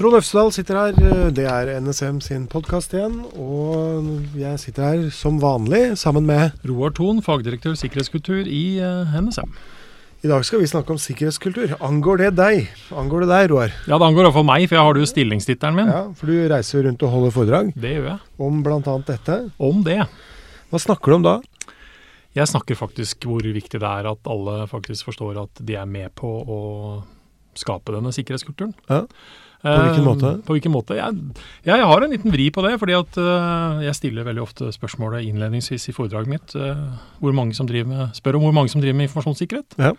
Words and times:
Trond 0.00 0.16
Øfsedal 0.16 0.48
sitter 0.56 0.78
her. 0.80 0.94
Det 1.36 1.44
er 1.44 1.70
NSM 1.84 2.22
sin 2.24 2.46
podkast 2.48 2.94
igjen. 2.96 3.18
Og 3.36 4.06
jeg 4.38 4.56
sitter 4.62 4.86
her 4.86 5.02
som 5.12 5.36
vanlig 5.42 5.98
sammen 6.00 6.24
med 6.24 6.54
Roar 6.64 6.94
Thon, 6.96 7.18
fagdirektør 7.20 7.74
sikkerhetskultur 7.76 8.48
i 8.48 8.78
eh, 8.80 9.18
NSM. 9.20 9.50
I 10.24 10.30
dag 10.30 10.46
skal 10.48 10.62
vi 10.62 10.70
snakke 10.70 10.94
om 10.94 11.00
sikkerhetskultur. 11.00 11.74
Angår 11.84 12.22
det 12.22 12.30
deg? 12.38 12.70
Angår 12.96 13.26
det 13.26 13.28
deg, 13.28 13.50
Roar? 13.52 13.74
Ja, 13.84 13.98
det 14.00 14.08
angår 14.08 14.24
iallfall 14.30 14.46
meg, 14.48 14.64
for 14.70 14.78
jeg 14.78 14.88
har 14.88 15.00
jo 15.02 15.10
stillingstittelen 15.12 15.76
min. 15.82 15.92
Ja, 15.92 16.00
For 16.16 16.32
du 16.32 16.48
reiser 16.54 16.88
rundt 16.88 17.04
og 17.04 17.12
holder 17.18 17.36
foredrag 17.36 17.70
Det 17.76 17.92
gjør 17.98 18.08
jeg. 18.14 18.18
om 18.48 18.64
bl.a. 18.64 18.96
dette. 19.12 19.38
Om 19.60 19.84
det. 19.84 19.98
Hva 20.72 20.80
snakker 20.80 21.12
du 21.12 21.18
om 21.18 21.28
da? 21.28 21.36
Jeg 22.40 22.48
snakker 22.48 22.80
faktisk 22.80 23.28
hvor 23.28 23.44
viktig 23.44 23.76
det 23.84 23.92
er 24.00 24.08
at 24.14 24.32
alle 24.32 24.64
faktisk 24.72 25.12
forstår 25.12 25.44
at 25.44 25.60
de 25.60 25.76
er 25.76 25.92
med 25.92 26.08
på 26.16 26.32
å 26.40 26.60
skape 27.60 27.92
denne 27.92 28.16
sikkerhetskulturen. 28.16 28.72
Ja. 28.88 29.04
På 29.60 29.76
hvilken 29.84 30.06
måte? 30.06 30.28
Eh, 30.30 30.40
På 30.46 30.54
hvilken 30.56 30.72
måte? 30.72 30.96
Jeg, 30.96 31.16
jeg 31.68 31.88
har 31.90 32.04
en 32.06 32.14
liten 32.14 32.32
vri 32.32 32.48
på 32.54 32.64
det, 32.64 32.72
fordi 32.80 32.96
at 32.96 33.18
eh, 33.20 33.82
jeg 33.84 33.98
stiller 33.98 34.24
veldig 34.24 34.42
ofte 34.44 34.70
spørsmålet 34.72 35.26
innledningsvis 35.28 35.90
i 35.90 35.96
foredraget 35.96 36.32
mitt 36.32 36.54
eh, 36.56 36.80
hvor 37.20 37.36
mange 37.36 37.56
som 37.58 37.68
driver 37.68 37.90
med, 37.92 38.16
spør 38.16 38.38
om 38.40 38.48
hvor 38.48 38.56
mange 38.56 38.72
som 38.72 38.80
driver 38.80 38.96
med 38.96 39.10
informasjonssikkerhet. 39.10 39.76
Ja. 39.76 39.92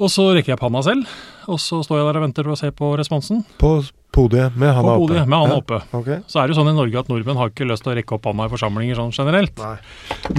Og 0.00 0.08
så 0.08 0.30
rekker 0.32 0.54
jeg 0.54 0.56
opp 0.56 0.62
handa 0.64 0.80
selv, 0.86 1.08
og 1.50 1.58
så 1.60 1.82
står 1.84 1.98
jeg 2.00 2.06
der 2.08 2.18
og 2.20 2.24
venter 2.24 2.46
på 2.48 2.54
å 2.54 2.58
se 2.58 2.70
på 2.72 2.88
responsen. 2.96 3.42
På 3.60 3.82
podiet 4.10 4.56
med 4.56 4.70
På 4.72 4.78
handa 4.78 4.94
oppe? 4.96 5.02
podiet 5.10 5.28
med 5.28 5.38
handa 5.38 5.54
Ja, 5.54 5.60
oppe. 5.60 5.80
Okay. 6.00 6.18
Så 6.26 6.40
er 6.40 6.48
det 6.48 6.54
jo 6.54 6.60
sånn 6.62 6.70
i 6.72 6.76
Norge 6.78 6.98
at 7.02 7.10
nordmenn 7.12 7.36
har 7.36 7.50
ikke 7.52 7.68
lyst 7.68 7.84
til 7.84 7.92
å 7.92 7.96
rekke 7.98 8.16
opp 8.16 8.24
handa 8.30 8.46
i 8.48 8.52
forsamlinger 8.54 8.96
sånn 8.96 9.12
generelt. 9.12 9.60
Nei. 9.60 9.76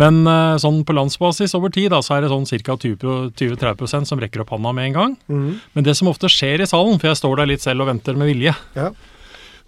Men 0.02 0.18
eh, 0.28 0.56
sånn 0.64 0.82
på 0.84 0.96
landsbasis 0.98 1.54
over 1.60 1.70
tid 1.70 1.92
da, 1.94 2.02
så 2.02 2.18
er 2.18 2.26
det 2.26 2.34
sånn 2.34 2.50
ca. 2.50 2.76
20-30% 2.82 4.10
som 4.10 4.20
rekker 4.20 4.42
opp 4.44 4.50
handa 4.58 4.74
med 4.74 4.90
en 4.90 4.98
gang. 4.98 5.16
Mhm. 5.30 5.54
Men 5.76 5.84
det 5.88 5.96
som 6.00 6.10
ofte 6.12 6.28
skjer 6.32 6.66
i 6.66 6.70
salen, 6.70 6.98
for 7.00 7.08
jeg 7.12 7.22
står 7.22 7.38
der 7.44 7.52
litt 7.54 7.62
selv 7.64 7.86
og 7.86 7.92
venter 7.94 8.18
med 8.18 8.28
vilje, 8.34 8.56
Ja. 8.76 8.90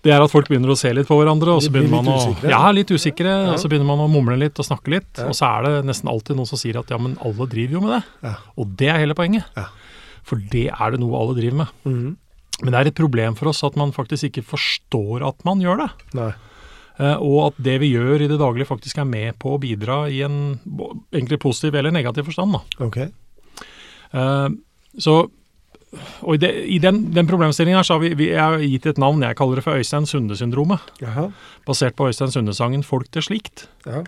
det 0.03 0.11
er 0.11 0.21
at 0.21 0.31
folk 0.31 0.49
begynner 0.49 0.73
å 0.73 0.75
se 0.77 0.91
litt 0.91 1.07
på 1.07 1.15
hverandre, 1.15 1.53
og 1.55 1.61
så 1.63 1.71
begynner 1.71 2.01
man 2.03 2.05
å 2.11 2.17
usikre. 2.19 2.49
Ja, 2.49 2.71
litt 2.71 2.89
usikre. 2.91 3.29
Ja. 3.45 3.53
Og 3.53 3.59
så 3.61 3.69
begynner 3.69 3.85
man 3.87 3.99
å 4.03 4.09
mumle 4.11 4.35
litt 4.37 4.57
og 4.59 4.65
snakke 4.67 4.89
litt. 4.91 5.07
Ja. 5.17 5.27
Og 5.29 5.33
så 5.37 5.47
er 5.47 5.63
det 5.63 5.85
nesten 5.87 6.09
alltid 6.11 6.35
noen 6.35 6.47
som 6.49 6.57
sier 6.59 6.77
at 6.81 6.89
ja, 6.91 6.97
men 6.97 7.15
alle 7.23 7.47
driver 7.47 7.71
jo 7.77 7.81
med 7.85 7.95
det. 7.95 8.03
Ja. 8.27 8.35
Og 8.57 8.67
det 8.75 8.89
er 8.89 8.99
hele 8.99 9.13
poenget. 9.15 9.45
For 10.27 10.39
det 10.53 10.69
er 10.71 10.93
det 10.93 11.01
noe 11.01 11.19
alle 11.19 11.37
driver 11.37 11.63
med. 11.63 11.75
Mm. 11.83 12.15
Men 12.63 12.71
det 12.71 12.79
er 12.79 12.89
et 12.91 12.97
problem 12.99 13.35
for 13.35 13.51
oss 13.51 13.63
at 13.65 13.77
man 13.79 13.93
faktisk 13.95 14.29
ikke 14.29 14.45
forstår 14.53 15.25
at 15.27 15.45
man 15.47 15.61
gjør 15.63 15.83
det. 15.83 15.89
Nei. 16.17 16.31
Eh, 17.01 17.15
og 17.17 17.39
at 17.47 17.61
det 17.65 17.79
vi 17.81 17.93
gjør 17.95 18.21
i 18.21 18.29
det 18.29 18.37
daglige 18.41 18.69
faktisk 18.69 18.99
er 19.01 19.09
med 19.09 19.37
på 19.41 19.55
å 19.55 19.61
bidra 19.61 20.03
i 20.13 20.21
en 20.25 20.59
egentlig 21.13 21.41
positiv 21.41 21.79
eller 21.79 21.93
negativ 21.93 22.29
forstand. 22.29 22.53
Da. 22.53 22.85
Ok. 22.85 22.99
Eh, 24.13 24.49
så, 25.01 25.15
og 26.21 26.35
i, 26.35 26.41
det, 26.41 26.51
i 26.69 26.77
den, 26.83 27.07
den 27.15 27.29
problemstillingen 27.29 27.81
her 27.81 27.87
så 27.87 27.97
har 27.97 28.03
vi, 28.05 28.13
vi 28.19 28.29
har 28.37 28.59
gitt 28.61 28.85
et 28.91 29.01
navn 29.01 29.25
jeg 29.25 29.39
kaller 29.39 29.59
det 29.59 29.65
for 29.65 29.81
Øystein 29.81 30.05
Sunde-syndromet. 30.09 30.93
Jaha. 31.01 31.31
Basert 31.65 31.97
på 31.97 32.11
Øystein 32.11 32.33
Sunde-sangen 32.33 32.85
'Folk 32.85 33.09
til 33.11 33.25
slikt'. 33.25 33.67
Ja. 33.89 34.03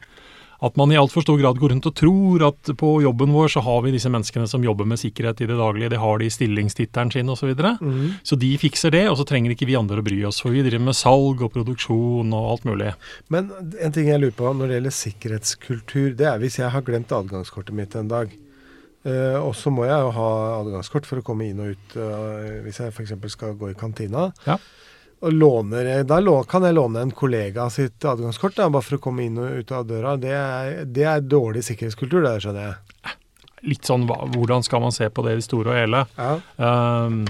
At 0.63 0.77
man 0.79 0.91
i 0.93 0.99
altfor 0.99 1.25
stor 1.25 1.39
grad 1.39 1.59
går 1.59 1.73
rundt 1.73 1.89
og 1.89 1.95
tror 1.97 2.45
at 2.47 2.71
på 2.79 2.91
jobben 3.03 3.33
vår 3.35 3.51
så 3.55 3.63
har 3.65 3.81
vi 3.83 3.91
disse 3.95 4.11
menneskene 4.11 4.47
som 4.47 4.63
jobber 4.63 4.87
med 4.87 5.01
sikkerhet 5.01 5.43
i 5.43 5.49
det 5.49 5.57
daglige, 5.59 5.91
de 5.91 5.99
har 5.99 6.21
det 6.21 6.29
i 6.29 6.35
stillingstittelen 6.35 7.11
sin 7.11 7.31
osv. 7.31 7.45
Så, 7.45 7.49
videre. 7.51 7.75
Mhm. 7.81 8.13
så 8.23 8.35
de 8.41 8.47
fikser 8.57 8.89
det, 8.89 9.03
og 9.09 9.19
så 9.19 9.25
trenger 9.27 9.53
ikke 9.53 9.67
vi 9.69 9.75
andre 9.77 10.01
å 10.01 10.05
bry 10.05 10.17
oss, 10.25 10.39
for 10.41 10.49
vi 10.55 10.63
driver 10.65 10.87
med 10.87 10.97
salg 10.97 11.43
og 11.45 11.51
produksjon 11.53 12.33
og 12.33 12.47
alt 12.55 12.65
mulig. 12.65 12.93
Men 13.29 13.51
en 13.53 13.93
ting 13.93 14.09
jeg 14.09 14.21
lurer 14.23 14.33
på 14.33 14.49
når 14.49 14.71
det 14.71 14.79
gjelder 14.79 14.95
sikkerhetskultur, 15.01 16.15
det 16.17 16.25
er 16.25 16.41
hvis 16.41 16.57
jeg 16.57 16.71
har 16.73 16.85
glemt 16.87 17.13
adgangskortet 17.13 17.75
mitt 17.77 17.93
en 17.99 18.09
dag. 18.09 18.33
Uh, 19.05 19.37
og 19.37 19.53
så 19.53 19.69
må 19.69 19.85
jeg 19.85 20.01
jo 20.01 20.09
ha 20.15 20.29
adgangskort 20.63 21.05
for 21.05 21.21
å 21.21 21.25
komme 21.25 21.45
inn 21.45 21.61
og 21.61 21.75
ut 21.75 21.97
uh, 22.01 22.63
hvis 22.65 22.79
jeg 22.81 22.89
f.eks. 22.89 23.13
skal 23.35 23.53
gå 23.59 23.69
i 23.69 23.77
kantina. 23.77 24.31
Ja. 24.47 24.57
Og 25.25 25.33
låner, 25.33 25.87
jeg- 25.89 26.07
da 26.07 26.19
kan 26.45 26.61
jeg 26.67 26.75
låne 26.77 27.01
en 27.01 27.11
kollega 27.11 27.69
sitt 27.73 27.99
adgangskort 28.05 28.55
da, 28.55 28.69
bare 28.69 28.85
for 28.85 28.97
å 28.97 29.01
komme 29.01 29.25
inn 29.25 29.37
og 29.41 29.57
ut 29.57 29.71
av 29.71 29.87
døra. 29.89 30.15
Det 30.21 30.29
er, 30.37 30.85
det 30.85 31.03
er 31.09 31.21
dårlig 31.25 31.63
sikkerhetskultur, 31.65 32.21
det 32.21 32.35
skjønner 32.43 32.67
jeg. 32.69 33.15
Litt 33.65 33.81
sånn 33.89 34.05
hvordan 34.05 34.61
skal 34.63 34.81
man 34.83 34.91
se 34.93 35.09
på 35.09 35.23
det 35.25 35.31
i 35.33 35.39
det 35.39 35.47
store 35.47 35.73
og 35.73 35.79
hele? 35.79 36.03
Ja. 36.19 36.35
Um, 36.61 37.25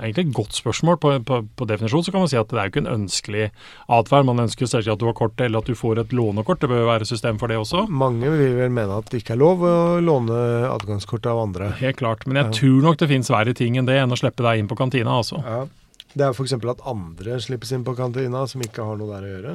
egentlig 0.00 0.26
et 0.28 0.34
godt 0.34 0.52
spørsmål. 0.56 0.96
På, 0.98 1.12
på, 1.24 1.38
på 1.56 1.66
definisjon 1.70 2.04
så 2.04 2.10
kan 2.14 2.24
man 2.24 2.30
si 2.32 2.36
at 2.40 2.48
det 2.50 2.58
er 2.58 2.66
jo 2.68 2.72
ikke 2.72 2.82
en 2.84 2.92
ønskelig 2.94 3.44
atferd. 3.88 4.26
Man 4.26 4.42
ønsker 4.46 4.66
selvsagt 4.66 4.96
at 4.96 5.02
du 5.02 5.06
har 5.06 5.14
kort, 5.18 5.38
eller 5.40 5.58
at 5.62 5.70
du 5.70 5.74
får 5.78 6.00
et 6.02 6.12
lånekort. 6.16 6.60
Det 6.64 6.68
bør 6.72 6.82
jo 6.84 6.90
være 6.90 7.08
system 7.08 7.38
for 7.38 7.52
det 7.52 7.60
også. 7.60 7.84
Mange 7.88 8.30
vil 8.32 8.56
vel 8.58 8.74
mene 8.74 8.98
at 8.98 9.10
det 9.12 9.22
ikke 9.22 9.36
er 9.36 9.42
lov 9.44 9.62
å 9.62 9.74
låne 10.02 10.40
adgangskort 10.72 11.26
av 11.30 11.44
andre. 11.46 11.70
Helt 11.80 12.00
klart. 12.02 12.26
Men 12.26 12.36
jeg 12.42 12.50
Ja. 12.50 12.58
tror 12.60 12.82
nok 12.88 12.98
det 12.98 13.08
finnes 13.08 13.30
verre 13.30 13.54
ting 13.54 13.76
enn 13.78 13.86
det 13.86 14.00
enn 14.02 14.10
å 14.12 14.18
slippe 14.18 14.42
deg 14.42 14.58
inn 14.58 14.68
på 14.68 14.76
kantina, 14.76 15.18
altså. 15.22 15.42
Ja. 15.44 15.64
Det 16.14 16.22
er 16.26 16.30
f.eks. 16.34 16.52
at 16.54 16.82
andre 16.86 17.38
slippes 17.42 17.72
inn 17.74 17.82
på 17.84 17.94
kantina 17.98 18.44
som 18.46 18.62
ikke 18.62 18.84
har 18.86 18.96
noe 19.00 19.10
der 19.10 19.24
å 19.26 19.30
gjøre. 19.34 19.54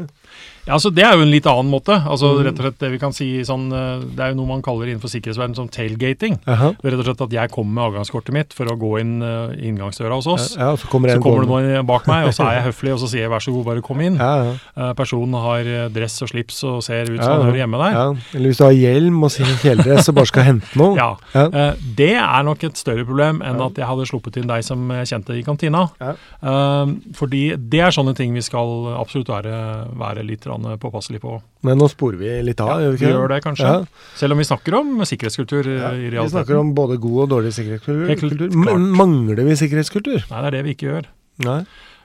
Ja, 0.68 0.75
altså 0.75 0.92
Det 0.94 1.03
er 1.06 1.16
jo 1.16 1.24
en 1.24 1.31
litt 1.31 1.47
annen 1.50 1.70
måte. 1.72 1.96
Altså 2.06 2.30
Mm. 2.30 2.44
rett 2.46 2.59
og 2.59 2.66
slett 2.66 2.80
Det 2.80 2.90
vi 2.92 2.97
kan 3.02 3.14
si 3.16 3.28
sånn 3.47 3.72
eh, 3.74 4.03
Det 4.16 4.20
er 4.22 4.30
jo 4.34 4.36
noe 4.38 4.47
man 4.52 4.62
kaller 4.62 4.86
innenfor 4.92 5.09
sikkerhetsverden 5.09 5.56
som 5.56 5.68
tailgating. 5.70 6.38
Uh 6.46 6.70
er 6.70 6.92
Rett 6.92 7.00
og 7.00 7.06
slett 7.08 7.22
at 7.25 7.31
jeg 7.34 7.50
kommer 7.52 7.74
med 7.74 7.84
avgangskortet 7.90 8.34
mitt 8.36 8.53
for 8.53 8.66
å 8.70 8.75
gå 8.78 9.00
inn 9.00 9.22
uh, 9.24 9.50
inngangsdøra 9.56 10.14
hos 10.20 10.28
oss. 10.28 10.46
Ja, 10.58 10.75
så 10.75 10.88
kommer 10.92 11.09
Så 11.09 11.22
kommer 11.24 11.42
det 11.42 11.50
noen 11.50 11.86
bak 11.88 12.06
meg, 12.08 12.28
og 12.28 12.34
så 12.36 12.46
er 12.50 12.59
jeg 12.59 12.68
høflig, 12.70 12.94
og 12.94 13.00
så 13.00 13.08
sier 13.09 13.22
jeg 13.26 13.31
vær 13.31 13.40
så 13.44 13.52
god, 13.56 13.66
bare 13.66 13.81
kom 13.81 14.02
inn. 14.02 14.16
Ja, 14.20 14.30
ja. 14.44 14.53
Eh, 14.76 14.94
Personen 15.00 15.34
har 15.34 15.64
dress 15.90 16.22
og 16.22 16.30
slips 16.30 16.62
og 16.68 16.84
ser 16.86 17.09
ut 17.09 17.18
som 17.24 17.31
han 17.31 17.40
ja. 17.41 17.46
hører 17.50 17.59
hjemme 17.64 17.81
der. 17.81 17.97
Ja, 17.97 18.06
eller 18.36 18.52
hvis 18.52 18.59
du 18.62 18.66
har 18.68 18.76
hjelm 18.78 19.24
og 19.24 19.31
kjeledress 19.64 20.09
og 20.12 20.16
bare 20.20 20.30
skal 20.31 20.44
hente 20.50 20.80
noe. 20.80 20.96
Ja. 21.00 21.09
Ja. 21.34 21.74
Det 21.97 22.12
er 22.20 22.44
nok 22.44 22.64
et 22.68 22.78
større 22.78 23.06
problem 23.08 23.41
enn 23.41 23.58
Ja. 23.59 23.66
at 23.72 23.76
jeg 23.81 23.88
hadde 23.90 24.06
sluppet 24.09 24.38
inn 24.38 24.47
deg 24.47 24.64
som 24.64 24.90
jeg 24.91 25.08
kjente 25.09 25.38
i 25.40 25.44
kantina. 25.44 25.88
Ja. 26.00 26.14
Eh, 26.50 26.94
Fordi 27.18 27.42
det 27.72 27.82
er 27.86 27.96
sånne 27.96 28.16
ting 28.18 28.34
vi 28.36 28.44
skal 28.46 28.90
absolutt 29.00 29.30
være, 29.32 29.54
være 30.00 30.26
litt 30.26 30.48
påpasselige 30.82 31.24
på. 31.24 31.36
Men 31.68 31.78
nå 31.82 31.90
sporer 31.92 32.20
vi 32.22 32.32
litt 32.48 32.64
av, 32.64 32.80
gjør 32.82 32.96
vi 32.96 32.98
vi 32.98 33.06
ikke 33.06 33.14
gjør 33.16 33.34
det 33.34 33.42
kanskje. 33.46 33.74
Ja. 33.74 34.08
Selv 34.20 34.36
om 34.36 34.42
vi 34.42 34.48
snakker 34.50 34.80
om 34.80 35.06
sikkerhetskultur 35.06 35.70
Ja. 35.76 35.92
i 35.94 36.09
Vi 36.09 36.30
snakker 36.30 36.59
om 36.59 36.74
både 36.76 36.98
god 36.98 37.22
og 37.24 37.30
dårlig 37.36 37.54
sikkerhetskultur. 37.54 38.50
Men 38.56 38.90
mangler 38.96 39.44
vi 39.46 39.56
sikkerhetskultur? 39.59 40.26
Nei, 40.30 40.42
det 40.42 40.48
er 40.48 40.58
det 40.58 40.66
vi 40.66 40.76
ikke 40.76 40.90
gjør. 40.92 41.06
Nei. 41.46 41.62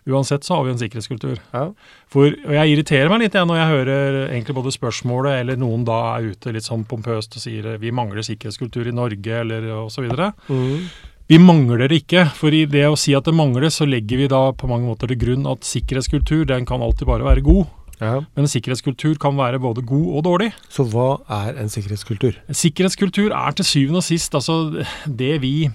Uansett 0.06 0.44
så 0.44 0.58
har 0.58 0.64
vi 0.66 0.70
en 0.74 0.78
sikkerhetskultur. 0.78 1.38
Ja. 1.54 1.70
For, 2.12 2.26
og 2.28 2.52
jeg 2.52 2.74
irriterer 2.74 3.08
meg 3.08 3.22
litt 3.24 3.36
jeg, 3.38 3.48
når 3.48 3.56
jeg 3.56 3.70
hører 3.72 4.18
egentlig 4.26 4.56
både 4.58 4.72
spørsmålet 4.74 5.38
eller 5.40 5.56
noen 5.56 5.86
da 5.88 5.96
er 6.18 6.28
ute 6.34 6.52
litt 6.52 6.66
sånn 6.66 6.84
pompøst 6.84 7.38
og 7.38 7.44
sier 7.46 7.78
vi 7.80 7.92
mangler 7.94 8.20
sikkerhetskultur 8.26 8.90
i 8.90 8.92
Norge 8.92 9.40
eller 9.40 9.64
osv. 9.78 10.10
Mm. 10.50 10.90
Vi 11.30 11.38
mangler 11.40 11.88
det 11.88 12.02
ikke. 12.02 12.26
For 12.36 12.52
i 12.52 12.64
det 12.68 12.84
å 12.90 12.96
si 13.00 13.14
at 13.16 13.24
det 13.24 13.32
mangler, 13.36 13.70
så 13.72 13.86
legger 13.88 14.20
vi 14.20 14.26
da 14.28 14.50
på 14.52 14.68
mange 14.68 14.88
måter 14.90 15.08
til 15.08 15.20
grunn 15.22 15.46
at 15.48 15.64
sikkerhetskultur 15.64 16.44
den 16.50 16.66
kan 16.68 16.84
alltid 16.84 17.08
bare 17.08 17.24
være 17.24 17.44
god. 17.46 17.64
ja. 18.00 18.18
Men 18.36 18.50
sikkerhetskultur 18.50 19.16
kan 19.22 19.36
være 19.38 19.60
både 19.62 19.84
god 19.86 20.10
og 20.18 20.24
dårlig. 20.26 20.50
Så 20.68 20.84
hva 20.90 21.22
er 21.30 21.56
en 21.62 21.70
sikkerhetskultur? 21.72 22.36
Sikkerhetskultur 22.52 23.32
er 23.32 23.56
til 23.56 23.64
syvende 23.64 24.02
og 24.02 24.04
sist 24.04 24.34
altså 24.34 24.84
det 25.06 25.40
vi 25.40 25.70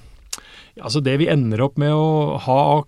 Altså 0.80 1.02
det 1.04 1.18
vi 1.20 1.26
ender 1.28 1.60
opp 1.66 1.76
med 1.82 1.92
å 1.92 2.38
ha 2.40 2.84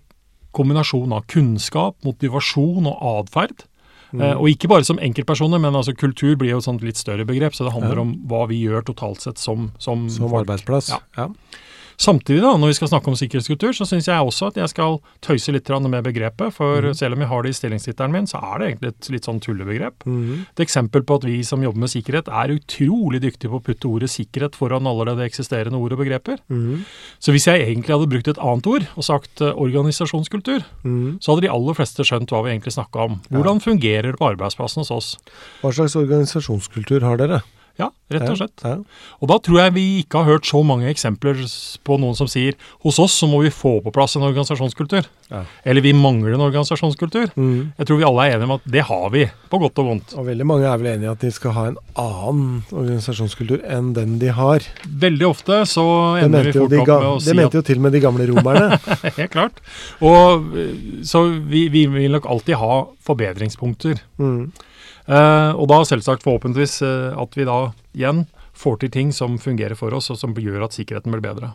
kombinasjon 0.56 1.12
av 1.12 1.26
kunnskap, 1.28 1.96
motivasjon 2.06 2.86
og 2.88 3.02
atferd. 3.18 3.66
Mm. 4.14 4.22
Eh, 4.22 4.36
og 4.38 4.48
ikke 4.48 4.70
bare 4.70 4.86
som 4.86 4.96
enkeltpersoner, 5.02 5.60
men 5.60 5.76
altså 5.76 5.92
kultur 5.92 6.38
blir 6.40 6.54
jo 6.54 6.60
et 6.62 6.64
sånt 6.64 6.80
litt 6.86 6.96
større 6.96 7.26
begrep. 7.28 7.52
Så 7.52 7.66
det 7.66 7.74
handler 7.74 7.96
Ja. 8.00 8.00
om 8.06 8.14
hva 8.30 8.46
vi 8.48 8.62
gjør 8.64 8.86
totalt 8.88 9.20
sett 9.20 9.36
som, 9.36 9.72
som, 9.78 10.08
Som 10.08 10.32
arbeidsplass? 10.32 10.88
Ja. 10.94 11.00
ja. 11.18 11.28
Samtidig, 12.00 12.42
da, 12.42 12.54
når 12.56 12.72
vi 12.72 12.78
skal 12.78 12.90
snakke 12.92 13.12
om 13.12 13.16
sikkerhetskultur, 13.18 13.72
så 13.76 13.86
syns 13.88 14.08
jeg 14.08 14.18
også 14.18 14.50
at 14.50 14.60
jeg 14.60 14.72
skal 14.72 14.98
tøyse 15.24 15.52
litt 15.54 15.68
med 15.72 16.04
begrepet. 16.04 16.52
For 16.54 16.82
mm. 16.82 16.94
selv 16.98 17.16
om 17.16 17.24
jeg 17.24 17.28
har 17.28 17.42
det 17.42 17.52
i 17.52 17.58
stillingstittelen 17.58 18.12
min, 18.12 18.26
så 18.26 18.40
er 18.42 18.58
det 18.58 18.68
egentlig 18.68 18.92
et 18.92 19.10
litt 19.14 19.28
sånn 19.28 19.40
tullebegrep. 19.40 20.06
Mm. 20.06 20.46
Et 20.52 20.64
eksempel 20.64 21.02
på 21.02 21.20
at 21.20 21.24
vi 21.28 21.42
som 21.46 21.62
jobber 21.62 21.84
med 21.84 21.92
sikkerhet, 21.92 22.28
er 22.28 22.56
utrolig 22.56 23.22
dyktige 23.22 23.52
på 23.52 23.60
å 23.60 23.64
putte 23.64 23.88
ordet 23.88 24.10
sikkerhet 24.12 24.58
foran 24.58 24.88
allerede 24.88 25.24
eksisterende 25.26 25.78
ord 25.80 25.96
og 25.96 26.02
begreper. 26.04 26.42
Mm. 26.52 26.84
Så 27.22 27.34
hvis 27.34 27.46
jeg 27.48 27.64
egentlig 27.64 27.94
hadde 27.94 28.10
brukt 28.10 28.28
et 28.28 28.42
annet 28.42 28.66
ord 28.66 28.88
og 28.96 29.06
sagt 29.06 29.42
eh, 29.44 29.52
organisasjonskultur, 29.52 30.62
Mhm. 30.82 31.18
så 31.20 31.32
hadde 31.32 31.46
de 31.46 31.52
aller 31.52 31.76
fleste 31.78 32.04
skjønt 32.06 32.30
hva 32.32 32.42
vi 32.44 32.52
egentlig 32.52 32.74
snakka 32.74 33.08
om. 33.08 33.20
Hvordan 33.30 33.62
fungerer 33.62 34.12
det 34.12 34.18
på 34.20 34.30
arbeidsplassen 34.32 34.82
hos 34.82 34.90
oss? 34.90 35.16
Hva 35.62 35.72
slags 35.72 35.96
organisasjonskultur 35.98 37.02
har 37.06 37.20
dere? 37.20 37.42
Ja, 37.80 37.88
rett 38.12 38.28
og 38.28 38.36
slett. 38.36 38.62
Ja. 38.66 38.74
Og 39.22 39.30
da 39.30 39.38
tror 39.40 39.58
jeg 39.62 39.72
vi 39.76 39.84
ikke 40.02 40.20
har 40.20 40.34
hørt 40.34 40.48
så 40.48 40.60
mange 40.66 40.90
eksempler 40.90 41.38
på 41.86 41.96
noen 42.00 42.16
som 42.18 42.28
sier 42.30 42.56
hos 42.84 42.98
oss 43.00 43.14
så 43.22 43.28
må 43.30 43.40
vi 43.44 43.52
få 43.54 43.78
på 43.84 43.92
plass 43.94 44.16
en 44.18 44.26
organisasjonskultur. 44.26 45.06
Ja. 45.32 45.44
Eller 45.64 45.84
vi 45.84 45.94
mangler 45.96 46.36
en 46.36 46.44
organisasjonskultur. 46.44 47.30
Mm. 47.34 47.72
Jeg 47.78 47.88
tror 47.88 48.00
vi 48.00 48.06
alle 48.08 48.26
er 48.26 48.36
enige 48.36 48.48
om 48.50 48.54
at 48.58 48.66
det 48.76 48.84
har 48.90 49.06
vi, 49.14 49.24
på 49.52 49.60
godt 49.62 49.80
og 49.80 49.88
vondt. 49.88 50.12
Og 50.20 50.26
veldig 50.28 50.48
mange 50.48 50.68
er 50.68 50.82
vel 50.82 50.90
enige 50.92 51.08
i 51.08 51.12
at 51.14 51.24
de 51.24 51.30
skal 51.32 51.56
ha 51.56 51.64
en 51.70 51.78
annen 52.02 52.58
organisasjonskultur 52.70 53.64
enn 53.64 53.94
den 53.96 54.18
de 54.20 54.32
har. 54.36 54.66
Veldig 55.06 55.28
ofte 55.30 55.62
så 55.70 55.86
ender 56.20 56.50
vi 56.50 56.56
fort 56.58 56.76
opp 56.82 56.92
med 56.92 57.08
å 57.08 57.14
det 57.22 57.36
mente 57.38 57.60
jo 57.62 57.66
til 57.70 57.80
og 57.80 57.86
med 57.86 57.96
de 57.96 58.02
gamle 58.04 58.28
romerne. 58.28 58.80
Helt 59.18 59.32
klart. 59.32 59.62
Og 60.04 60.52
eh, 60.58 60.76
Så 61.08 61.24
vi, 61.48 61.66
vi 61.72 61.86
vil 61.90 62.12
nok 62.12 62.28
alltid 62.28 62.60
ha 62.60 62.82
forbedringspunkter. 63.08 64.04
Mhm. 64.20 64.52
Eh, 65.06 65.50
og 65.56 65.66
da 65.70 65.80
selvsagt 65.86 66.24
forhåpentligvis 66.26 66.82
eh, 66.86 67.18
at 67.18 67.38
vi 67.38 67.48
da 67.48 67.58
igjen 67.96 68.26
får 68.52 68.82
til 68.82 68.92
ting 68.94 69.10
som 69.16 69.38
fungerer 69.40 69.78
for 69.78 69.94
oss, 69.96 70.10
og 70.12 70.20
som 70.20 70.36
gjør 70.36 70.66
at 70.66 70.76
sikkerheten 70.76 71.14
blir 71.14 71.24
bedre. 71.24 71.54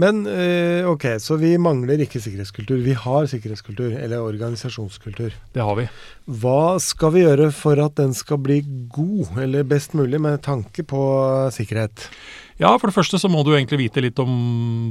Men 0.00 0.22
eh, 0.30 0.86
ok, 0.88 1.04
så 1.20 1.36
vi 1.40 1.54
mangler 1.60 2.00
ikke 2.06 2.20
sikkerhetskultur. 2.24 2.78
Vi 2.86 2.94
har 2.96 3.26
sikkerhetskultur, 3.28 3.92
eller 4.00 4.22
organisasjonskultur. 4.24 5.34
Det 5.54 5.64
har 5.66 5.76
vi. 5.76 5.86
Hva 6.40 6.78
skal 6.80 7.12
vi 7.16 7.24
gjøre 7.26 7.50
for 7.52 7.80
at 7.84 7.98
den 8.00 8.14
skal 8.16 8.38
bli 8.40 8.60
god, 8.94 9.34
eller 9.44 9.66
best 9.68 9.92
mulig, 9.98 10.20
med 10.24 10.40
tanke 10.46 10.86
på 10.88 11.02
sikkerhet? 11.52 12.06
Ja, 12.60 12.74
for 12.76 12.90
det 12.90 12.96
første 12.96 13.16
så 13.16 13.28
må 13.32 13.40
du 13.44 13.54
egentlig 13.54 13.78
vite 13.86 14.02
litt 14.04 14.18
om 14.20 14.32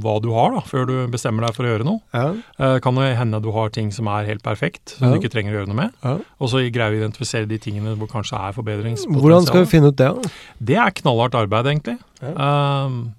hva 0.02 0.16
du 0.22 0.30
har, 0.34 0.56
da, 0.56 0.62
før 0.66 0.88
du 0.90 0.94
bestemmer 1.12 1.46
deg 1.46 1.54
for 1.54 1.66
å 1.66 1.70
gjøre 1.74 1.86
noe. 1.86 2.00
Ja, 2.14 2.30
Eh, 2.60 2.78
kan 2.82 2.98
det 2.98 3.12
hende 3.16 3.38
du 3.42 3.50
har 3.54 3.70
ting 3.72 3.92
som 3.94 4.08
er 4.10 4.26
helt 4.26 4.42
perfekt, 4.42 4.96
som 4.98 5.06
Ja. 5.06 5.14
du 5.14 5.20
ikke 5.20 5.30
trenger 5.32 5.54
å 5.54 5.58
gjøre 5.60 5.70
noe 5.70 5.78
med. 5.84 5.92
ja. 6.04 6.16
Og 6.40 6.50
så 6.50 6.64
greier 6.70 6.90
vi 6.90 6.98
å 6.98 7.04
identifisere 7.06 7.46
de 7.48 7.58
tingene 7.62 7.94
hvor 7.96 8.10
kanskje 8.10 8.36
er 8.38 8.52
forbedringspotensial. 8.58 9.22
Hvordan 9.22 9.46
skal 9.46 9.64
vi 9.64 9.70
finne 9.70 9.88
ut 9.94 9.96
det? 9.96 10.10
da? 10.10 10.30
Det 10.60 10.76
er 10.76 10.90
knallhardt 11.02 11.34
arbeid, 11.38 11.66
egentlig. 11.72 11.98
Um, 12.20 13.14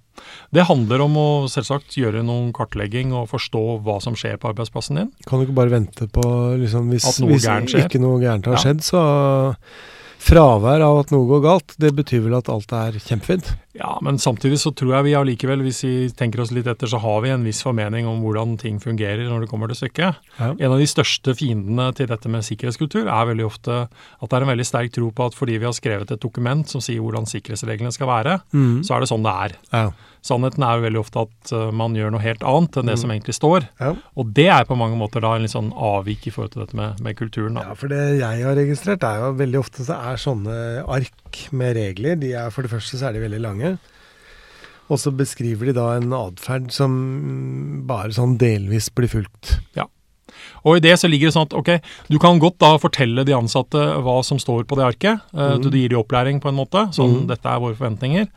det 0.52 0.66
handler 0.68 1.02
om 1.06 1.16
å 1.18 1.28
selvsagt 1.52 1.96
gjøre 1.98 2.22
noen 2.28 2.52
kartlegging 2.54 3.14
og 3.16 3.30
forstå 3.32 3.62
hva 3.86 4.00
som 4.04 4.14
skjer 4.20 4.38
på 4.42 4.50
arbeidsplassen 4.52 5.00
din. 5.00 5.12
Kan 5.28 5.40
du 5.40 5.46
ikke 5.48 5.56
bare 5.62 5.72
vente 5.74 6.08
på 6.12 6.26
liksom, 6.62 6.90
Hvis, 6.92 7.08
hvis 7.24 7.48
ikke 7.86 8.02
noe 8.04 8.20
gærent 8.20 8.46
har 8.52 8.60
Ja. 8.60 8.64
skjedd, 8.66 8.84
så 8.84 9.02
Fravær 10.22 10.84
av 10.86 11.00
at 11.02 11.12
noe 11.14 11.26
går 11.30 11.42
galt, 11.44 11.74
det 11.82 11.92
betyr 11.98 12.22
vel 12.28 12.36
at 12.38 12.50
alt 12.52 12.72
er 12.78 12.98
kjempefint? 13.02 13.56
Ja, 13.74 13.96
men 14.04 14.18
samtidig 14.20 14.60
så 14.62 14.70
tror 14.76 14.92
jeg 14.98 15.06
vi 15.08 15.14
allikevel, 15.18 15.64
hvis 15.66 15.80
vi 15.86 15.94
tenker 16.20 16.44
oss 16.44 16.52
litt 16.54 16.68
etter, 16.70 16.90
så 16.92 17.00
har 17.02 17.22
vi 17.24 17.32
en 17.34 17.46
viss 17.48 17.62
formening 17.64 18.06
om 18.10 18.20
hvordan 18.22 18.58
ting 18.62 18.78
fungerer 18.84 19.24
når 19.32 19.46
det 19.46 19.50
kommer 19.52 19.72
til 19.72 19.80
stykket. 19.80 20.20
Ja. 20.38 20.52
En 20.52 20.76
av 20.76 20.78
de 20.82 20.90
største 20.92 21.34
fiendene 21.40 21.88
til 21.98 22.10
dette 22.12 22.30
med 22.32 22.46
sikkerhetskultur 22.46 23.08
er 23.08 23.30
veldig 23.32 23.48
ofte 23.48 23.80
at 23.88 24.28
det 24.28 24.38
er 24.38 24.46
en 24.46 24.52
veldig 24.54 24.68
sterk 24.68 24.94
tro 24.98 25.10
på 25.16 25.30
at 25.32 25.38
fordi 25.40 25.58
vi 25.58 25.70
har 25.70 25.76
skrevet 25.78 26.12
et 26.14 26.22
dokument 26.22 26.68
som 26.70 26.84
sier 26.84 27.02
hvordan 27.02 27.26
sikkerhetsreglene 27.32 27.96
skal 27.96 28.12
være, 28.12 28.38
Mm. 28.52 28.82
så 28.84 28.96
er 28.96 29.00
det 29.02 29.08
sånn 29.10 29.24
det 29.24 29.32
er. 29.48 29.54
Ja. 29.72 29.90
Sannheten 30.22 30.62
er 30.62 30.78
jo 30.78 30.84
veldig 30.86 31.00
ofte 31.02 31.22
at 31.24 31.52
uh, 31.56 31.72
man 31.74 31.96
gjør 31.98 32.12
noe 32.14 32.22
helt 32.22 32.44
annet 32.46 32.76
enn 32.78 32.90
det 32.92 32.98
som 33.02 33.10
egentlig 33.10 33.34
står. 33.34 33.64
Ja. 33.82 33.96
Og 34.20 34.30
det 34.38 34.46
er 34.54 34.68
på 34.70 34.76
mange 34.78 35.00
måter 35.00 35.24
da 35.24 35.32
en 35.34 35.42
litt 35.48 35.54
sånn 35.56 35.72
avvik 35.74 36.28
i 36.30 36.34
forhold 36.36 36.52
til 36.54 36.62
dette 36.62 36.78
med, 36.78 37.00
med 37.02 37.18
kulturen. 37.18 37.56
Da. 37.58 37.64
ja, 37.72 37.78
for 37.80 37.90
det 37.90 38.02
jeg 38.20 38.44
har 38.46 38.54
registrert, 38.60 39.02
er 39.08 39.24
jo 39.24 39.32
veldig 39.40 39.62
ofte 39.64 39.88
så 39.88 39.98
er 40.11 40.11
sånne 40.20 40.84
ark 40.90 41.46
med 41.56 41.76
regler 41.78 42.20
de 42.20 42.34
er, 42.34 42.52
For 42.52 42.66
det 42.66 42.74
første 42.74 43.00
så 43.00 43.10
er 43.10 43.16
de 43.16 43.24
veldig 43.24 43.42
lange. 43.44 43.76
Og 44.92 45.00
så 45.00 45.14
beskriver 45.16 45.70
de 45.70 45.78
da 45.78 45.88
en 45.96 46.12
atferd 46.18 46.72
som 46.76 46.94
bare 47.88 48.12
sånn 48.16 48.36
delvis 48.42 48.90
blir 48.92 49.12
fulgt. 49.12 49.56
Og 50.66 50.78
i 50.78 50.80
det 50.80 50.94
så 51.00 51.10
ligger 51.10 51.28
det 51.30 51.34
sånn 51.36 51.48
at 51.50 51.54
ok, 51.54 51.82
du 52.10 52.18
kan 52.20 52.40
godt 52.40 52.58
da 52.60 52.78
fortelle 52.78 53.26
de 53.26 53.34
ansatte 53.34 53.78
hva 54.02 54.24
som 54.24 54.38
står 54.38 54.64
på 54.66 54.76
det 54.78 54.86
arket. 54.96 55.22
eh, 55.34 55.52
Mm. 55.58 55.62
Du 55.62 55.70
gir 55.78 55.90
de 55.90 55.96
opplæring 55.96 56.40
på 56.42 56.48
en 56.50 56.56
måte. 56.56 56.88
Sånn 56.94 57.22
Mm. 57.24 57.28
dette 57.28 57.46
er 57.46 57.60
våre 57.60 57.76
forventninger. 57.76 58.28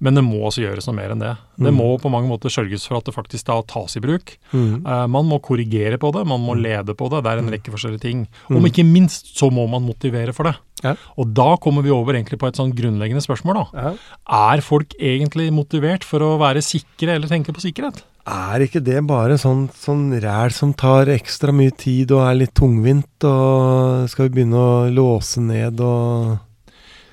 Men 0.00 0.14
det 0.14 0.24
må 0.24 0.40
også 0.46 0.62
gjøres 0.64 0.86
noe 0.86 0.96
mer 0.96 1.10
enn 1.10 1.18
det. 1.20 1.36
Det 1.58 1.72
Mm. 1.72 1.76
må 1.76 2.00
på 2.00 2.10
mange 2.10 2.28
måter 2.28 2.48
sørges 2.48 2.86
for 2.86 2.96
at 2.96 3.04
det 3.04 3.14
faktisk 3.14 3.44
da 3.44 3.60
tas 3.62 3.96
i 3.96 4.00
bruk. 4.00 4.38
Mm. 4.52 4.86
Eh, 4.86 5.06
man 5.06 5.26
må 5.28 5.40
korrigere 5.40 5.98
på 5.98 6.12
det, 6.12 6.26
man 6.26 6.40
må 6.40 6.54
Mm. 6.56 6.62
lede 6.62 6.94
på 6.96 7.10
det. 7.10 7.22
Det 7.24 7.32
er 7.32 7.38
en 7.38 7.50
rekke 7.50 7.70
forskjellige 7.72 8.00
ting. 8.00 8.28
Mm. 8.48 8.56
Om 8.56 8.64
ikke 8.64 8.84
minst 8.84 9.36
så 9.36 9.50
må 9.50 9.68
man 9.68 9.82
motivere 9.86 10.32
for 10.34 10.44
det. 10.44 10.56
Ja. 10.82 10.94
Og 11.18 11.34
da 11.34 11.56
kommer 11.56 11.82
vi 11.82 11.90
over 11.90 12.14
egentlig 12.14 12.38
på 12.38 12.46
et 12.48 12.54
sånn 12.56 12.72
grunnleggende 12.72 13.20
spørsmål, 13.20 13.54
da. 13.72 13.82
Ja. 13.82 14.54
Er 14.56 14.60
folk 14.62 14.88
egentlig 14.98 15.52
motivert 15.52 16.02
for 16.04 16.20
å 16.20 16.38
være 16.38 16.62
sikre 16.62 17.08
eller 17.16 17.28
tenke 17.28 17.52
på 17.52 17.60
sikkerhet? 17.60 18.02
Er 18.28 18.60
ikke 18.66 18.82
det 18.84 19.00
bare 19.08 19.38
sånn, 19.40 19.64
sånn 19.72 20.10
ræl 20.22 20.52
som 20.52 20.74
tar 20.76 21.08
ekstra 21.14 21.54
mye 21.56 21.72
tid 21.72 22.12
og 22.12 22.26
er 22.28 22.36
litt 22.42 22.52
tungvint, 22.58 23.24
og 23.24 24.06
skal 24.12 24.28
vi 24.28 24.34
begynne 24.40 24.60
å 24.60 24.86
låse 24.92 25.40
ned 25.42 25.80
og 25.80 26.38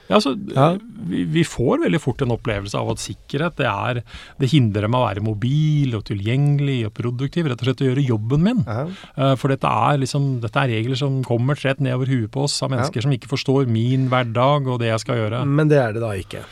Ja, 0.09 0.15
altså, 0.19 0.35
Ja. 0.55 0.77
Vi, 1.07 1.23
vi 1.31 1.43
får 1.47 1.81
veldig 1.85 1.99
fort 2.03 2.21
en 2.23 2.31
opplevelse 2.35 2.75
av 2.79 2.89
at 2.91 2.99
sikkerhet 2.99 3.55
det, 3.59 3.67
er, 3.67 4.01
det 4.39 4.49
hindrer 4.51 4.87
meg 4.91 4.99
å 4.99 5.07
være 5.07 5.23
mobil 5.23 5.95
og 5.95 6.03
tilgjengelig 6.07 6.77
og 6.89 6.93
produktiv. 6.99 7.47
Rett 7.47 7.61
og 7.63 7.67
slett 7.69 7.83
å 7.83 7.89
gjøre 7.89 8.03
jobben 8.07 8.43
min. 8.43 8.61
ja. 8.67 8.85
Eh, 9.15 9.35
For 9.39 9.51
dette 9.51 9.67
er, 9.67 9.99
liksom, 10.03 10.39
dette 10.43 10.59
er 10.63 10.71
regler 10.75 10.99
som 10.99 11.21
kommer 11.27 11.55
rett 11.59 11.79
nedover 11.83 12.07
huet 12.11 12.31
på 12.31 12.43
oss 12.47 12.55
av 12.63 12.71
mennesker 12.75 13.03
som 13.03 13.11
ikke 13.15 13.31
forstår 13.31 13.67
min 13.71 14.07
hverdag 14.11 14.67
og 14.67 14.79
det 14.83 14.91
jeg 14.91 15.03
skal 15.05 15.21
gjøre. 15.23 15.43
Men 15.47 15.71
det 15.71 15.79
er 15.83 15.95
det 15.95 16.03
da 16.03 16.11
ikke. 16.19 16.43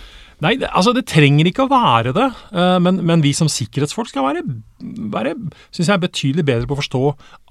Nei, 0.43 0.55
det, 0.59 0.67
altså 0.75 0.91
det 0.95 1.05
trenger 1.07 1.47
ikke 1.47 1.63
å 1.63 1.71
være 1.71 2.11
det, 2.15 2.25
eh, 2.51 2.75
men, 2.83 2.97
men 3.07 3.21
vi 3.23 3.31
som 3.37 3.47
sikkerhetsfolk 3.51 4.09
skal 4.11 4.25
være, 4.27 4.41
være 5.15 5.33
synes 5.71 5.87
jeg, 5.93 6.03
betydelig 6.03 6.45
bedre 6.49 6.67
på 6.67 6.75
å 6.75 6.81
forstå 6.81 7.01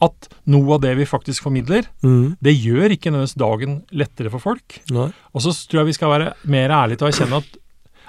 at 0.04 0.28
noe 0.52 0.76
av 0.76 0.82
det 0.84 0.94
vi 1.00 1.06
faktisk 1.08 1.46
formidler, 1.46 1.88
Mm. 2.04 2.36
det 2.44 2.52
gjør 2.60 2.92
ikke 2.92 3.10
nødvendigvis 3.14 3.38
dagen 3.40 3.76
lettere 3.96 4.31
for 4.34 4.42
folk. 4.44 4.81
Nei. 4.92 5.08
Og 5.32 5.40
så 5.44 5.54
tror 5.69 5.81
jeg 5.84 5.92
vi 5.94 5.96
skal 5.98 6.12
være 6.12 6.32
mer 6.52 6.69
ærlige 6.76 7.00
til 7.00 7.06
å 7.08 7.12
erkjenne 7.14 7.38
at 7.40 7.54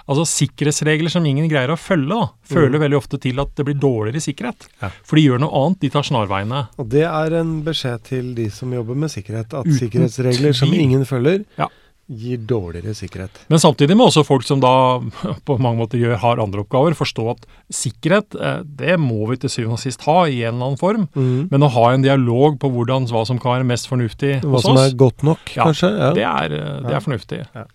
altså, 0.06 0.26
sikkerhetsregler 0.30 1.10
som 1.10 1.26
ingen 1.26 1.48
greier 1.50 1.72
å 1.74 1.80
følge, 1.80 2.12
da, 2.12 2.28
fører 2.52 2.78
veldig 2.84 3.00
ofte 3.00 3.18
til 3.24 3.40
at 3.42 3.56
det 3.58 3.66
blir 3.66 3.80
dårligere 3.82 4.22
sikkerhet. 4.22 4.68
Ja. 4.84 4.92
For 5.08 5.18
de 5.18 5.24
gjør 5.30 5.42
noe 5.42 5.64
annet, 5.64 5.80
de 5.82 5.90
tar 5.96 6.06
snarveiene. 6.06 6.66
Og 6.78 6.92
det 6.92 7.06
er 7.08 7.40
en 7.40 7.56
beskjed 7.66 8.04
til 8.12 8.34
de 8.38 8.50
som 8.54 8.76
jobber 8.76 9.00
med 9.06 9.10
sikkerhet, 9.16 9.56
at 9.56 9.66
Uten 9.66 9.80
sikkerhetsregler 9.80 10.54
som 10.60 10.76
ingen 10.76 11.08
følger, 11.10 11.46
Ja. 11.58 11.72
Gir 12.08 12.38
dårligere 12.46 12.94
sikkerhet. 12.94 13.40
Men 13.50 13.62
samtidig 13.62 13.96
må 13.98 14.06
også 14.10 14.22
folk 14.28 14.44
som 14.46 14.60
da 14.62 14.72
på 15.48 15.58
mange 15.62 15.80
måter 15.82 15.98
gjør, 16.02 16.18
har 16.22 16.42
andre 16.44 16.62
oppgaver, 16.66 16.94
forstå 16.98 17.26
at 17.34 17.48
sikkerhet, 17.74 18.36
eh, 18.38 18.60
det 18.66 19.00
må 19.02 19.24
vi 19.32 19.40
til 19.42 19.50
syvende 19.50 19.80
og 19.80 19.82
sist 19.82 20.06
ha 20.06 20.20
i 20.30 20.44
en 20.44 20.54
eller 20.56 20.68
annen 20.70 20.82
form. 20.82 21.08
Mm. 21.18 21.48
Men 21.54 21.66
å 21.66 21.72
ha 21.74 21.88
en 21.94 22.06
dialog 22.06 22.60
på 22.62 22.70
hvordan, 22.70 23.08
hva 23.10 23.24
som 23.26 23.40
kan 23.42 23.58
være 23.58 23.70
mest 23.72 23.90
fornuftig 23.90 24.36
Hva 24.44 24.58
hos 24.60 24.68
som 24.68 24.78
er 24.82 24.94
godt 25.00 25.26
nok, 25.26 25.56
Ja, 25.56 25.66
kanskje. 25.66 25.90
Ja. 25.98 26.12
det, 26.18 26.28
er, 26.30 26.56
eh, 26.60 26.78
det 26.86 26.94
er 27.00 27.06
fornuftig. 27.08 27.42
Ja. 27.56 27.66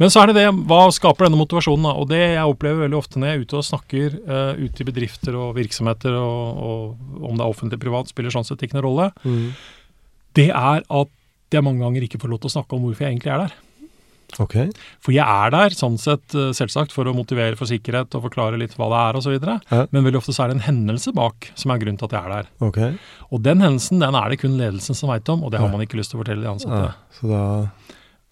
Men 0.00 0.10
så 0.12 0.22
er 0.22 0.30
det 0.30 0.36
det, 0.40 0.44
hva 0.68 0.82
skaper 0.92 1.26
denne 1.26 1.38
motivasjonen? 1.40 1.84
da? 1.88 1.92
Og 2.00 2.08
det 2.10 2.20
jeg 2.20 2.52
opplever 2.52 2.84
veldig 2.86 2.98
ofte 2.98 3.20
når 3.20 3.28
jeg 3.30 3.36
er 3.38 3.42
ute 3.44 3.58
og 3.58 3.66
snakker 3.68 4.14
uh, 4.24 4.52
ute 4.56 4.80
i 4.82 4.86
bedrifter 4.88 5.36
og 5.36 5.50
virksomheter, 5.58 6.14
og, 6.16 6.62
og 6.64 7.24
om 7.28 7.36
det 7.36 7.44
er 7.44 7.52
offentlig 7.52 7.78
privat, 7.82 8.08
spiller 8.10 8.32
sånn 8.34 8.46
sett 8.48 8.64
ikke 8.64 8.78
noen 8.78 8.86
rolle, 8.88 9.08
Mm. 9.28 9.50
det 10.38 10.48
er 10.50 10.80
at 10.88 11.10
jeg 11.52 11.66
mange 11.66 11.82
ganger 11.84 12.06
ikke 12.06 12.20
får 12.22 12.32
lov 12.32 12.40
til 12.40 12.48
å 12.50 12.54
snakke 12.56 12.76
om 12.78 12.86
hvorfor 12.86 13.04
jeg 13.04 13.12
egentlig 13.16 13.32
er 13.34 13.44
der. 13.44 13.54
Ok. 14.38 14.56
For 15.02 15.14
jeg 15.14 15.24
er 15.24 15.52
der 15.54 15.74
sånn 15.76 15.98
sett 16.00 16.36
eh, 16.38 16.52
selvsagt 16.56 16.94
for 16.94 17.08
å 17.10 17.14
motivere 17.16 17.58
for 17.58 17.70
sikkerhet 17.70 18.14
og 18.16 18.26
forklare 18.28 18.60
litt 18.60 18.76
hva 18.78 18.90
det 18.92 19.00
er 19.02 19.20
osv. 19.20 19.36
Ja. 19.36 19.84
Men 19.90 20.06
veldig 20.06 20.20
ofte 20.22 20.34
så 20.36 20.44
er 20.44 20.52
det 20.52 20.60
en 20.60 20.66
hendelse 20.68 21.14
bak 21.16 21.50
som 21.58 21.74
er 21.74 21.82
grunnen 21.82 22.00
til 22.00 22.10
at 22.10 22.16
jeg 22.16 22.22
er 22.28 22.36
der. 22.36 22.50
Okay. 22.70 22.98
Og 23.30 23.42
den 23.46 23.64
hendelsen 23.64 24.02
den 24.02 24.18
er 24.18 24.30
det 24.30 24.40
kun 24.42 24.58
ledelsen 24.60 24.98
som 24.98 25.12
veit 25.12 25.28
om, 25.32 25.42
og 25.44 25.54
det 25.54 25.62
har 25.62 25.72
man 25.72 25.82
ikke 25.84 25.98
lyst 26.00 26.14
til 26.14 26.20
å 26.20 26.24
fortelle 26.24 26.46
de 26.46 26.52
ansatte. 26.52 26.84
Ja, 26.90 27.16
så 27.18 27.32
da 27.32 27.42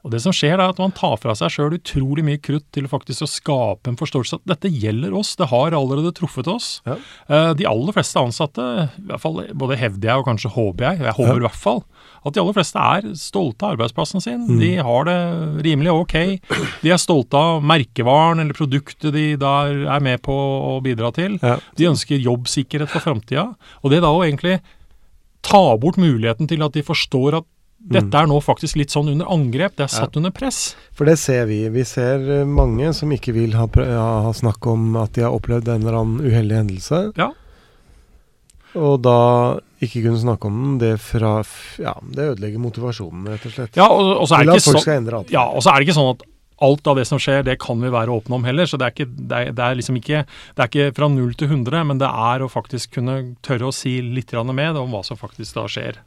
Og 0.06 0.12
det 0.14 0.20
som 0.22 0.30
skjer 0.32 0.54
er 0.60 0.70
at 0.70 0.78
man 0.78 0.92
tar 0.94 1.16
fra 1.18 1.34
seg 1.34 1.50
sjøl 1.50 1.74
utrolig 1.74 2.22
mye 2.24 2.38
krutt 2.38 2.64
til 2.72 2.86
faktisk 2.88 3.24
å 3.26 3.28
skape 3.28 3.90
en 3.90 3.96
forståelse 3.98 4.38
at 4.38 4.44
dette 4.46 4.70
gjelder 4.70 5.12
oss, 5.18 5.32
det 5.36 5.48
har 5.50 5.74
allerede 5.74 6.12
truffet 6.14 6.46
oss. 6.48 6.68
Ja. 6.86 6.94
Eh, 7.28 7.50
De 7.58 7.66
aller 7.66 7.92
fleste 7.96 8.20
ansatte, 8.22 8.62
i 8.94 9.08
hvert 9.10 9.20
fall 9.24 9.40
både 9.58 9.76
hevder 9.80 10.12
jeg 10.12 10.22
og 10.22 10.28
kanskje 10.30 10.52
håper 10.54 10.86
jeg, 10.86 11.02
jeg 11.08 11.16
håper 11.18 11.34
Ja. 11.34 11.40
i 11.42 11.46
hvert 11.48 11.58
fall, 11.64 11.82
at 12.24 12.32
de 12.34 12.40
aller 12.44 12.56
fleste 12.60 12.78
er 12.78 13.10
stolte 13.18 13.66
av 13.66 13.74
arbeidsplassen 13.74 14.22
sin. 14.22 14.46
Mm. 14.46 14.60
De 14.62 14.70
har 14.86 15.04
det 15.10 15.18
rimelig 15.66 15.92
ok. 15.92 16.16
De 16.82 16.94
er 16.94 17.02
stolte 17.02 17.34
av 17.34 17.60
merkevaren 17.66 18.38
eller 18.40 18.54
produktet 18.54 19.12
de 19.12 19.26
der 19.36 19.82
er 19.98 20.00
med 20.00 20.22
på 20.22 20.32
å 20.32 20.78
bidra 20.82 21.10
til. 21.12 21.40
Ja. 21.42 21.58
De 21.76 21.90
ønsker 21.90 22.22
jobbsikkerhet 22.22 22.88
for 22.94 23.00
framtida. 23.02 23.48
Og 23.82 23.90
det 23.90 24.00
da 24.06 24.14
å 24.14 24.22
egentlig 24.22 24.60
ta 25.42 25.76
bort 25.76 25.98
muligheten 25.98 26.46
til 26.50 26.62
at 26.62 26.72
de 26.78 26.82
forstår 26.86 27.38
at 27.42 27.46
dette 27.78 28.20
er 28.20 28.26
nå 28.26 28.38
faktisk 28.42 28.76
litt 28.80 28.92
sånn 28.92 29.08
under 29.12 29.28
angrep, 29.30 29.76
det 29.78 29.86
er 29.86 29.92
satt 29.92 30.16
under 30.18 30.32
press. 30.34 30.74
For 30.98 31.08
det 31.08 31.14
ser 31.22 31.46
vi. 31.48 31.60
Vi 31.72 31.84
ser 31.86 32.24
eh, 32.40 32.46
mange 32.48 32.90
som 32.96 33.12
ikke 33.14 33.32
vil 33.36 33.54
ha, 33.58 33.68
ha, 33.70 34.08
ha 34.26 34.32
snakk 34.34 34.66
om 34.68 34.96
at 34.98 35.14
de 35.16 35.24
har 35.24 35.36
opplevd 35.36 35.70
en 35.70 35.84
eller 35.86 36.00
annen 36.00 36.24
uheldig 36.26 36.58
hendelse. 36.58 37.02
Ja. 37.20 37.30
Og 38.78 38.98
da 39.06 39.18
ikke 39.80 40.02
kunne 40.04 40.20
snakke 40.20 40.50
om 40.50 40.58
den, 40.58 40.74
det 40.82 40.96
fra 41.00 41.38
Ja, 41.80 41.94
det 42.02 42.32
ødelegger 42.34 42.60
motivasjonen, 42.60 43.30
rett 43.30 43.46
og 43.46 43.54
slett. 43.54 43.78
Ja, 43.78 43.86
og, 43.88 44.10
og 44.18 44.26
så 44.28 44.40
er 44.40 44.48
det 44.48 44.58
ikke 44.58 44.74
sånn. 44.74 45.30
Ja, 45.32 45.46
og 45.46 45.62
så 45.62 45.72
er 45.72 45.78
det 45.78 45.88
ikke 45.88 45.98
sånn 46.00 46.12
at 46.16 46.26
alt 46.64 46.90
av 46.90 46.98
det 46.98 47.04
som 47.08 47.20
skjer, 47.22 47.44
det 47.46 47.58
kan 47.62 47.80
vi 47.82 47.90
være 47.92 48.14
åpne 48.14 48.38
om 48.38 48.46
heller. 48.46 48.68
Så 48.68 48.78
det 48.80 48.88
er, 48.88 48.94
ikke, 48.96 49.08
det 49.08 49.38
er, 49.38 49.52
det 49.54 49.64
er 49.64 49.78
liksom 49.78 49.98
ikke 50.00 50.24
Det 50.26 50.64
er 50.64 50.70
ikke 50.70 50.96
fra 50.96 51.08
null 51.12 51.34
til 51.38 51.52
100, 51.52 51.84
men 51.90 52.00
det 52.02 52.08
er 52.08 52.42
å 52.42 52.50
faktisk 52.50 52.96
kunne 52.98 53.18
tørre 53.46 53.70
å 53.70 53.74
si 53.74 53.98
litt 54.02 54.34
mer 54.52 54.78
om 54.78 54.90
hva 54.92 55.04
som 55.06 55.18
faktisk 55.20 55.54
da 55.58 55.66
skjer. 55.70 56.00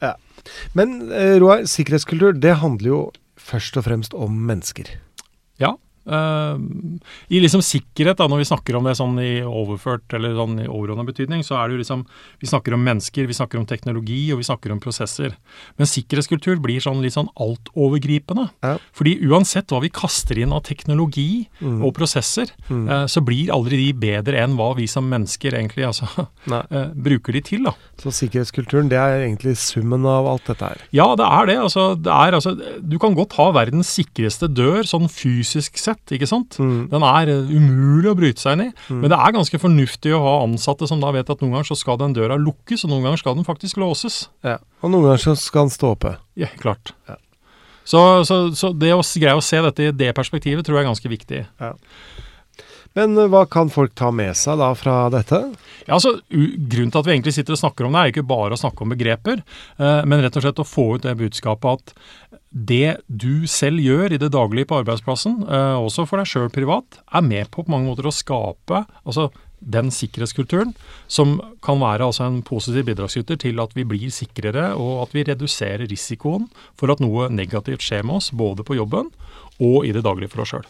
Men 0.78 1.12
eh, 1.12 1.38
Roar, 1.42 1.66
sikkerhetskultur, 1.70 2.36
det 2.38 2.60
handler 2.62 2.88
jo 2.88 3.02
først 3.40 3.78
og 3.80 3.88
fremst 3.88 4.14
om 4.18 4.36
mennesker. 4.48 4.90
Ja. 5.62 5.76
Eh, 6.12 6.58
I 7.32 7.40
liksom 7.44 7.62
sikkerhet, 7.64 8.18
da, 8.20 8.28
når 8.28 8.42
vi 8.44 8.50
snakker 8.52 8.78
om 8.78 8.84
det 8.88 8.96
sånn 9.00 9.18
i 9.24 9.42
overført 9.48 10.14
eller 10.18 10.36
sånn 10.38 10.60
i 10.64 10.68
overordna 10.68 11.06
betydning, 11.08 11.42
så 11.48 11.58
er 11.62 11.68
det 11.70 11.78
jo 11.78 11.82
liksom 11.84 12.06
Vi 12.42 12.48
snakker 12.52 12.74
om 12.76 12.84
mennesker, 12.84 13.28
vi 13.28 13.34
snakker 13.38 13.60
om 13.60 13.66
teknologi, 13.70 14.32
og 14.34 14.40
vi 14.42 14.48
snakker 14.48 14.72
om 14.74 14.80
prosesser. 14.84 15.36
Men 15.78 15.88
sikkerhetskultur 15.88 16.60
blir 16.62 16.82
sånn 16.84 17.02
litt 17.04 17.14
sånn 17.14 17.30
altovergripende. 17.40 18.50
Ja. 18.64 18.78
Fordi 18.98 19.16
uansett 19.30 19.72
hva 19.72 19.82
vi 19.84 19.90
kaster 19.94 20.38
inn 20.42 20.54
av 20.54 20.64
teknologi 20.68 21.48
Mm. 21.62 21.84
og 21.86 21.94
prosesser, 21.94 22.50
Mm. 22.70 22.90
eh, 22.90 23.06
så 23.06 23.22
blir 23.24 23.50
aldri 23.52 23.78
de 23.78 23.94
bedre 23.94 24.42
enn 24.42 24.56
hva 24.58 24.76
vi 24.76 24.88
som 24.88 25.08
mennesker 25.10 25.52
egentlig 25.54 25.86
altså, 25.86 26.08
eh, 26.72 26.88
bruker 26.96 27.34
de 27.34 27.42
til. 27.42 27.64
da. 27.64 27.74
Så 28.02 28.10
sikkerhetskulturen, 28.12 28.90
det 28.90 28.98
er 28.98 29.22
egentlig 29.28 29.56
summen 29.58 30.06
av 30.06 30.26
alt 30.28 30.46
dette 30.46 30.66
her. 30.66 30.78
Ja, 30.92 31.16
det 31.16 31.26
er 31.26 31.46
det. 31.46 31.58
Altså, 31.58 31.96
det 32.02 32.10
er, 32.12 32.32
altså, 32.34 32.56
du 32.82 32.98
kan 33.00 33.14
godt 33.16 33.34
ha 33.38 33.52
verdens 33.52 33.88
sikreste 33.94 34.48
dør 34.52 34.82
sånn 34.84 35.08
fysisk 35.08 35.78
sett, 35.78 36.01
tett, 36.02 36.18
ikke 36.18 36.30
sant. 36.30 36.58
Mm. 36.60 36.90
Den 36.92 37.06
er 37.08 37.32
eh, 37.32 37.52
umulig 37.52 38.12
å 38.12 38.18
bryte 38.18 38.42
seg 38.42 38.58
inn 38.58 38.68
i. 38.68 38.70
Men 38.90 39.10
det 39.12 39.18
er 39.18 39.36
ganske 39.36 39.62
fornuftig 39.62 40.14
å 40.16 40.22
ha 40.24 40.36
ansatte 40.46 40.88
som 40.90 41.02
da 41.02 41.12
vet 41.16 41.30
at 41.30 41.42
noen 41.42 41.56
ganger 41.56 41.72
så 41.72 41.80
skal 41.80 42.00
den 42.02 42.16
døra 42.18 42.38
lukkes, 42.40 42.86
og 42.86 42.94
noen 42.94 43.08
ganger 43.08 43.22
skal 43.22 43.38
den 43.38 43.48
faktisk 43.48 43.78
låses. 43.82 44.30
Ja. 44.46 44.60
Og 44.82 44.92
noen 44.94 45.10
ganger 45.10 45.26
så 45.30 45.36
skal 45.40 45.68
den 45.68 45.76
stå 45.76 45.94
oppe. 45.96 46.16
Ja, 46.40 46.52
klart. 46.62 46.94
Ja. 47.10 47.18
Så, 47.84 48.00
så, 48.28 48.44
så 48.56 48.72
det 48.78 48.94
å 48.94 49.02
greie 49.02 49.38
å 49.38 49.44
se 49.44 49.60
dette 49.66 49.90
i 49.90 49.94
det 49.96 50.12
perspektivet 50.16 50.66
tror 50.66 50.78
jeg 50.78 50.86
er 50.86 50.92
ganske 50.92 51.12
viktig. 51.12 51.46
Men 52.98 53.18
eh, 53.18 53.30
hva 53.32 53.46
kan 53.50 53.72
folk 53.72 53.94
ta 53.98 54.12
med 54.16 54.36
seg 54.38 54.60
da 54.62 54.72
fra 54.78 54.96
dette? 55.14 55.42
Ja, 55.86 55.98
altså, 55.98 56.18
Grunnen 56.32 56.92
til 56.92 57.02
at 57.02 57.08
vi 57.08 57.16
egentlig 57.16 57.36
sitter 57.38 57.56
og 57.56 57.62
snakker 57.62 57.88
om 57.88 57.96
det, 57.96 58.02
er 58.02 58.14
ikke 58.14 58.28
bare 58.28 58.58
å 58.58 58.60
snakke 58.60 58.86
om 58.86 58.96
begreper, 58.96 59.44
eh, 59.78 60.02
men 60.08 60.24
rett 60.24 60.38
og 60.38 60.46
slett 60.46 60.64
å 60.64 60.68
få 60.68 60.88
ut 60.96 61.06
det 61.06 61.18
budskapet 61.20 61.72
at 61.72 61.96
det 62.52 62.98
du 63.08 63.48
selv 63.48 63.80
gjør 63.80 64.12
i 64.12 64.20
det 64.20 64.34
daglige 64.34 64.68
på 64.68 64.82
arbeidsplassen, 64.82 65.40
eh, 65.48 65.78
også 65.80 66.06
for 66.10 66.20
deg 66.20 66.28
sjøl 66.28 66.52
privat, 66.52 67.00
er 67.08 67.24
med 67.24 67.48
på 67.52 67.64
på 67.64 67.72
mange 67.72 67.88
måter 67.88 68.10
å 68.10 68.16
skape 68.16 68.84
altså, 69.06 69.30
den 69.62 69.92
sikkerhetskulturen 69.94 70.74
som 71.12 71.36
kan 71.64 71.80
være 71.80 72.08
altså, 72.10 72.26
en 72.26 72.42
positiv 72.44 72.90
bidragsyter 72.90 73.40
til 73.40 73.62
at 73.64 73.76
vi 73.78 73.86
blir 73.88 74.12
sikrere, 74.12 74.72
og 74.76 75.06
at 75.06 75.16
vi 75.16 75.26
reduserer 75.30 75.88
risikoen 75.88 76.50
for 76.76 76.92
at 76.92 77.04
noe 77.04 77.30
negativt 77.32 77.86
skjer 77.86 78.04
med 78.04 78.20
oss, 78.20 78.32
både 78.34 78.66
på 78.68 78.80
jobben 78.82 79.14
og 79.62 79.86
i 79.86 79.94
det 79.96 80.04
daglige 80.04 80.34
for 80.34 80.44
oss 80.44 80.56
sjøl. 80.56 80.66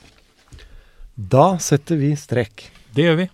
Da 1.30 1.60
setter 1.62 2.00
vi 2.02 2.16
strekk. 2.18 2.64
Det 2.96 3.06
gjør 3.06 3.18
vi. 3.20 3.26